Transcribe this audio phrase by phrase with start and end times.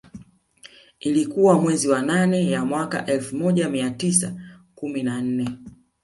[0.99, 4.33] Ilikuwa mwezi wa nane ya mwaka wa elfu moja mia tisa
[4.75, 5.49] kumi na nne